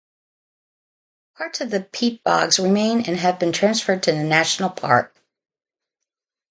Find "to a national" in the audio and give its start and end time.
4.01-4.71